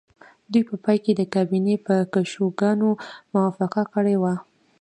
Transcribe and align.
دوی 0.51 0.63
په 0.69 0.75
پای 0.83 0.97
کې 1.03 1.11
د 1.15 1.21
کابینې 1.33 1.75
په 1.85 1.95
کشوګانو 2.13 2.89
موافقه 3.33 3.83
کړې 3.93 4.15
وه 4.21 4.33